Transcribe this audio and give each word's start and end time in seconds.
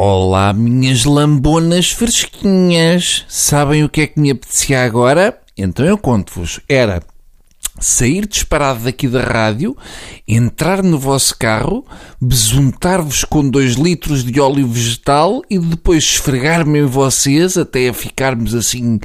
Olá, 0.00 0.52
minhas 0.52 1.04
lambonas 1.04 1.90
fresquinhas. 1.90 3.24
Sabem 3.26 3.82
o 3.82 3.88
que 3.88 4.02
é 4.02 4.06
que 4.06 4.20
me 4.20 4.30
apetecia 4.30 4.84
agora? 4.84 5.36
Então 5.56 5.84
eu 5.84 5.98
conto-vos. 5.98 6.60
Era 6.68 7.02
sair 7.80 8.24
disparado 8.24 8.84
daqui 8.84 9.08
da 9.08 9.24
rádio, 9.24 9.76
entrar 10.26 10.84
no 10.84 11.00
vosso 11.00 11.36
carro, 11.36 11.84
besuntar-vos 12.20 13.24
com 13.24 13.50
dois 13.50 13.74
litros 13.74 14.22
de 14.22 14.40
óleo 14.40 14.68
vegetal 14.68 15.42
e 15.50 15.58
depois 15.58 16.04
esfregar-me 16.04 16.78
em 16.78 16.86
vocês 16.86 17.58
até 17.58 17.88
a 17.88 17.92
ficarmos 17.92 18.54
assim 18.54 19.00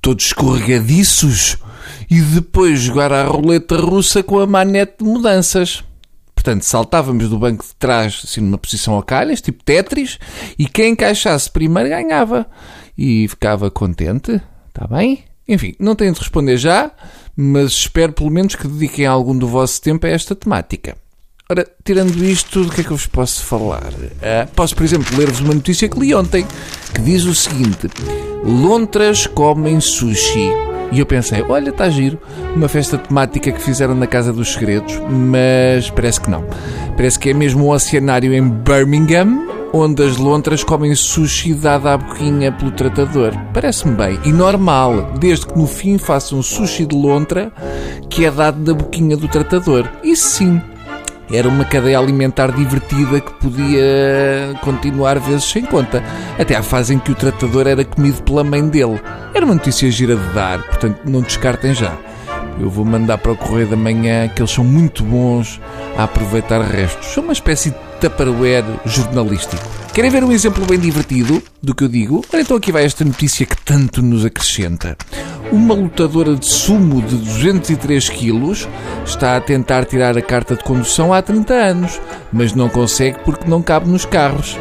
todos 0.00 0.24
escorregadiços 0.24 1.58
e 2.10 2.18
depois 2.18 2.80
jogar 2.80 3.12
a 3.12 3.24
roleta 3.24 3.76
russa 3.76 4.22
com 4.22 4.38
a 4.38 4.46
manete 4.46 4.94
de 5.00 5.04
mudanças. 5.04 5.84
Portanto, 6.40 6.62
saltávamos 6.62 7.28
do 7.28 7.38
banco 7.38 7.62
de 7.62 7.74
trás, 7.74 8.22
assim, 8.24 8.40
numa 8.40 8.56
posição 8.56 8.96
a 8.98 9.02
calhas, 9.02 9.42
tipo 9.42 9.62
Tetris, 9.62 10.18
e 10.58 10.66
quem 10.66 10.92
encaixasse 10.92 11.50
primeiro 11.50 11.90
ganhava. 11.90 12.46
E 12.96 13.28
ficava 13.28 13.70
contente. 13.70 14.40
Está 14.68 14.86
bem? 14.86 15.24
Enfim, 15.46 15.74
não 15.78 15.94
tenho 15.94 16.14
de 16.14 16.18
responder 16.18 16.56
já, 16.56 16.92
mas 17.36 17.72
espero 17.72 18.14
pelo 18.14 18.30
menos 18.30 18.54
que 18.54 18.66
dediquem 18.66 19.04
algum 19.04 19.36
do 19.36 19.46
vosso 19.46 19.82
tempo 19.82 20.06
a 20.06 20.08
esta 20.08 20.34
temática. 20.34 20.96
Ora, 21.50 21.66
tirando 21.84 22.24
isto, 22.24 22.64
do 22.64 22.72
que 22.72 22.80
é 22.80 22.84
que 22.84 22.90
eu 22.90 22.96
vos 22.96 23.06
posso 23.06 23.44
falar? 23.44 23.92
Uh, 23.92 24.50
posso, 24.56 24.74
por 24.74 24.84
exemplo, 24.84 25.14
ler-vos 25.18 25.40
uma 25.40 25.52
notícia 25.52 25.90
que 25.90 26.00
li 26.00 26.14
ontem, 26.14 26.46
que 26.94 27.02
diz 27.02 27.24
o 27.24 27.34
seguinte: 27.34 27.86
Lontras 28.42 29.26
comem 29.26 29.78
sushi. 29.78 30.69
E 30.92 30.98
eu 30.98 31.06
pensei, 31.06 31.44
olha, 31.48 31.70
está 31.70 31.88
giro, 31.88 32.18
uma 32.54 32.68
festa 32.68 32.98
temática 32.98 33.52
que 33.52 33.60
fizeram 33.60 33.94
na 33.94 34.06
Casa 34.06 34.32
dos 34.32 34.52
Segredos, 34.52 35.00
mas 35.08 35.88
parece 35.90 36.20
que 36.20 36.30
não. 36.30 36.44
Parece 36.96 37.18
que 37.18 37.30
é 37.30 37.34
mesmo 37.34 37.66
um 37.66 37.70
oceanário 37.70 38.34
em 38.34 38.48
Birmingham, 38.48 39.46
onde 39.72 40.02
as 40.02 40.16
lontras 40.16 40.64
comem 40.64 40.94
sushi 40.94 41.54
dada 41.54 41.94
à 41.94 41.96
boquinha 41.96 42.52
pelo 42.52 42.72
tratador. 42.72 43.32
Parece-me 43.54 43.94
bem. 43.94 44.18
E 44.24 44.32
normal, 44.32 45.12
desde 45.18 45.46
que 45.46 45.56
no 45.56 45.66
fim 45.66 45.96
façam 45.96 46.42
sushi 46.42 46.86
de 46.86 46.96
lontra 46.96 47.52
que 48.08 48.24
é 48.24 48.30
dado 48.30 48.58
da 48.64 48.74
boquinha 48.74 49.16
do 49.16 49.28
tratador. 49.28 49.88
Isso 50.02 50.28
sim, 50.28 50.60
era 51.32 51.48
uma 51.48 51.64
cadeia 51.64 51.98
alimentar 51.98 52.52
divertida 52.52 53.20
que 53.20 53.32
podia 53.34 54.54
continuar 54.62 55.18
vezes 55.18 55.44
sem 55.44 55.64
conta, 55.64 56.02
até 56.38 56.56
à 56.56 56.62
fase 56.62 56.94
em 56.94 56.98
que 56.98 57.12
o 57.12 57.14
tratador 57.14 57.66
era 57.66 57.84
comido 57.84 58.22
pela 58.22 58.42
mãe 58.42 58.66
dele. 58.66 59.00
Era 59.34 59.44
uma 59.44 59.54
notícia 59.54 59.90
gira 59.90 60.16
de 60.16 60.34
dar, 60.34 60.62
portanto 60.62 61.00
não 61.04 61.20
descartem 61.20 61.74
já. 61.74 61.96
Eu 62.60 62.68
vou 62.68 62.84
mandar 62.84 63.18
para 63.18 63.32
o 63.32 63.36
Correio 63.36 63.68
da 63.68 63.76
Manhã 63.76 64.28
que 64.28 64.42
eles 64.42 64.50
são 64.50 64.64
muito 64.64 65.02
bons 65.02 65.60
a 65.96 66.04
aproveitar 66.04 66.60
restos. 66.60 67.06
São 67.06 67.24
uma 67.24 67.32
espécie 67.32 67.70
de 67.70 67.76
tupperware 68.00 68.64
jornalístico. 68.84 69.62
Querem 69.94 70.10
ver 70.10 70.22
um 70.22 70.30
exemplo 70.30 70.64
bem 70.66 70.78
divertido 70.78 71.42
do 71.62 71.74
que 71.74 71.84
eu 71.84 71.88
digo? 71.88 72.24
Ora, 72.32 72.42
então 72.42 72.56
aqui 72.56 72.70
vai 72.70 72.84
esta 72.84 73.04
notícia 73.04 73.46
que 73.46 73.56
tanto 73.56 74.02
nos 74.02 74.24
acrescenta. 74.24 74.96
Uma 75.52 75.74
lutadora 75.74 76.36
de 76.36 76.46
sumo 76.46 77.02
de 77.02 77.16
203 77.16 78.08
quilos 78.08 78.68
está 79.04 79.36
a 79.36 79.40
tentar 79.40 79.84
tirar 79.84 80.16
a 80.16 80.22
carta 80.22 80.54
de 80.54 80.62
condução 80.62 81.12
há 81.12 81.20
30 81.20 81.52
anos, 81.52 82.00
mas 82.32 82.54
não 82.54 82.68
consegue 82.68 83.18
porque 83.24 83.50
não 83.50 83.60
cabe 83.60 83.88
nos 83.88 84.04
carros. 84.04 84.56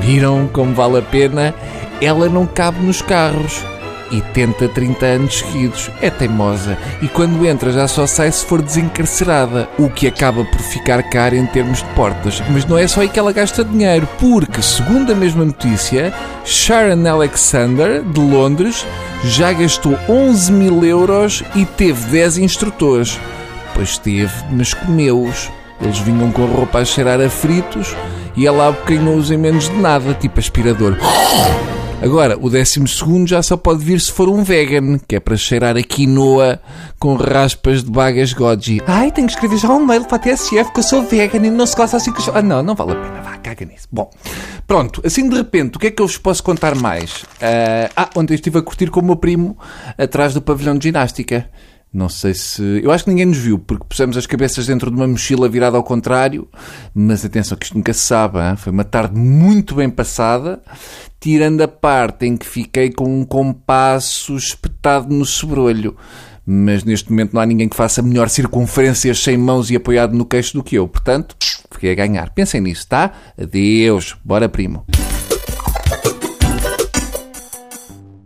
Viram 0.00 0.48
como 0.52 0.74
vale 0.74 0.98
a 0.98 1.02
pena? 1.02 1.54
Ela 2.00 2.28
não 2.28 2.44
cabe 2.44 2.80
nos 2.84 3.00
carros 3.00 3.64
e 4.10 4.20
tenta 4.20 4.68
30 4.68 5.06
anos 5.06 5.38
seguidos. 5.38 5.90
É 6.00 6.10
teimosa 6.10 6.76
e 7.02 7.08
quando 7.08 7.46
entra 7.46 7.72
já 7.72 7.86
só 7.88 8.06
sai 8.06 8.30
se 8.30 8.44
for 8.44 8.62
desencarcerada, 8.62 9.68
o 9.78 9.88
que 9.88 10.06
acaba 10.06 10.44
por 10.44 10.60
ficar 10.60 11.02
caro 11.04 11.36
em 11.36 11.46
termos 11.46 11.78
de 11.78 11.88
portas. 11.94 12.42
Mas 12.50 12.64
não 12.64 12.78
é 12.78 12.86
só 12.86 13.00
aí 13.00 13.08
que 13.08 13.18
ela 13.18 13.32
gasta 13.32 13.64
dinheiro, 13.64 14.08
porque, 14.18 14.62
segundo 14.62 15.12
a 15.12 15.14
mesma 15.14 15.44
notícia, 15.44 16.12
Sharon 16.44 17.06
Alexander, 17.08 18.02
de 18.02 18.20
Londres, 18.20 18.86
já 19.24 19.52
gastou 19.52 19.98
11 20.08 20.52
mil 20.52 20.84
euros 20.84 21.42
e 21.54 21.64
teve 21.64 22.10
10 22.10 22.38
instrutores. 22.38 23.18
Pois 23.74 23.98
teve, 23.98 24.32
mas 24.50 24.72
comeu-os. 24.72 25.50
Eles 25.80 25.98
vinham 25.98 26.32
com 26.32 26.44
a 26.44 26.48
roupa 26.48 26.78
a 26.78 26.84
cheirar 26.84 27.20
a 27.20 27.28
fritos 27.28 27.94
e 28.34 28.46
ela 28.46 28.68
abocanhou-os 28.68 29.30
em 29.30 29.36
menos 29.36 29.68
de 29.68 29.76
nada, 29.76 30.14
tipo 30.14 30.40
aspirador. 30.40 30.96
Agora, 32.02 32.38
o 32.38 32.50
décimo 32.50 32.86
segundo 32.86 33.26
já 33.26 33.42
só 33.42 33.56
pode 33.56 33.82
vir 33.82 33.98
se 34.00 34.12
for 34.12 34.28
um 34.28 34.44
vegan, 34.44 34.98
que 34.98 35.16
é 35.16 35.20
para 35.20 35.34
cheirar 35.36 35.76
a 35.76 35.82
quinoa 35.82 36.60
com 36.98 37.14
raspas 37.16 37.82
de 37.82 37.90
bagas 37.90 38.34
goji. 38.34 38.82
Ai, 38.86 39.10
tenho 39.10 39.26
que 39.26 39.32
escrever 39.32 39.56
já 39.56 39.68
um 39.70 39.84
mail 39.84 40.04
para 40.04 40.16
a 40.16 40.18
TSF 40.18 40.72
que 40.72 40.78
eu 40.78 40.82
sou 40.82 41.02
vegan 41.02 41.46
e 41.46 41.50
não 41.50 41.66
se 41.66 41.74
gosta 41.74 41.96
assim 41.96 42.12
que 42.12 42.20
eu... 42.28 42.36
Ah, 42.36 42.42
não, 42.42 42.62
não 42.62 42.74
vale 42.74 42.92
a 42.92 42.96
pena, 42.96 43.22
vá, 43.22 43.38
caga 43.38 43.64
nisso. 43.64 43.88
Bom, 43.90 44.10
pronto, 44.66 45.00
assim 45.06 45.26
de 45.26 45.36
repente, 45.36 45.76
o 45.76 45.78
que 45.80 45.86
é 45.86 45.90
que 45.90 46.02
eu 46.02 46.06
vos 46.06 46.18
posso 46.18 46.42
contar 46.42 46.74
mais? 46.74 47.22
Uh, 47.22 47.90
ah, 47.96 48.10
ontem 48.14 48.34
estive 48.34 48.58
a 48.58 48.62
curtir 48.62 48.90
com 48.90 49.00
o 49.00 49.04
meu 49.04 49.16
primo 49.16 49.56
atrás 49.96 50.34
do 50.34 50.42
pavilhão 50.42 50.76
de 50.76 50.84
ginástica. 50.88 51.48
Não 51.92 52.08
sei 52.08 52.34
se. 52.34 52.62
Eu 52.82 52.90
acho 52.90 53.04
que 53.04 53.10
ninguém 53.10 53.26
nos 53.26 53.38
viu, 53.38 53.58
porque 53.58 53.86
pusemos 53.88 54.16
as 54.16 54.26
cabeças 54.26 54.66
dentro 54.66 54.90
de 54.90 54.96
uma 54.96 55.06
mochila 55.06 55.48
virada 55.48 55.76
ao 55.76 55.82
contrário. 55.82 56.48
Mas 56.94 57.24
atenção, 57.24 57.56
que 57.56 57.64
isto 57.64 57.76
nunca 57.76 57.92
se 57.92 58.00
sabe. 58.00 58.38
Hein? 58.38 58.56
Foi 58.56 58.72
uma 58.72 58.84
tarde 58.84 59.18
muito 59.18 59.74
bem 59.74 59.88
passada, 59.88 60.60
tirando 61.18 61.62
a 61.62 61.68
parte 61.68 62.26
em 62.26 62.36
que 62.36 62.46
fiquei 62.46 62.90
com 62.90 63.20
um 63.20 63.24
compasso 63.24 64.36
espetado 64.36 65.14
no 65.14 65.24
sobrolho. 65.24 65.96
Mas 66.44 66.84
neste 66.84 67.10
momento 67.10 67.32
não 67.32 67.40
há 67.40 67.46
ninguém 67.46 67.68
que 67.68 67.76
faça 67.76 68.02
melhor 68.02 68.28
circunferências 68.28 69.18
sem 69.18 69.36
mãos 69.36 69.70
e 69.70 69.76
apoiado 69.76 70.14
no 70.14 70.24
queixo 70.24 70.54
do 70.54 70.62
que 70.62 70.76
eu. 70.76 70.86
Portanto, 70.86 71.34
fiquei 71.72 71.90
a 71.90 71.94
ganhar. 71.94 72.30
Pensem 72.30 72.60
nisso, 72.60 72.86
tá? 72.86 73.12
Adeus. 73.36 74.16
Bora, 74.24 74.48
primo. 74.48 74.84